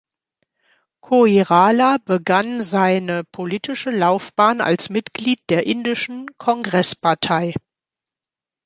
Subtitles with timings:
[1.01, 7.53] Koirala begann seine politische Laufbahn als Mitglied der indischen Kongresspartei.